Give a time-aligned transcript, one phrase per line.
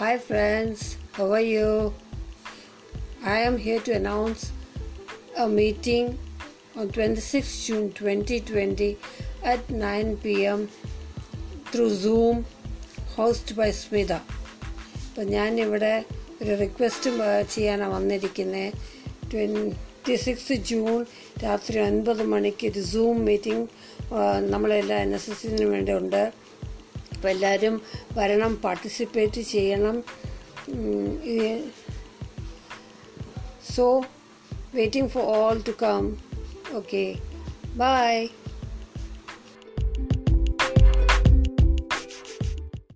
[0.00, 1.92] Hi friends, how are you?
[3.22, 4.50] I am here to announce
[5.36, 6.18] a meeting
[6.74, 8.96] on 26 June 2020
[9.44, 10.68] at 9 pm
[11.66, 12.46] through Zoom,
[13.16, 14.20] hosted by Smita.
[15.02, 15.92] അപ്പം ഞാനിവിടെ
[16.42, 17.10] ഒരു request
[17.54, 18.66] ചെയ്യാനാണ് വന്നിരിക്കുന്നത്
[19.32, 20.98] twenty six June
[21.44, 23.66] രാത്രി ഒൻപത് മണിക്ക് ഒരു സൂം മീറ്റിംഗ്
[24.52, 26.22] നമ്മളെല്ലാം എൻ എസ് എസിന് വേണ്ടി ഉണ്ട്
[27.20, 27.74] അപ്പോൾ എല്ലാവരും
[28.16, 29.96] വരണം പാർട്ടിസിപ്പേറ്റ് ചെയ്യണം.
[33.74, 33.84] So
[34.74, 36.04] waiting for all to come
[36.78, 37.02] okay
[37.82, 38.14] bye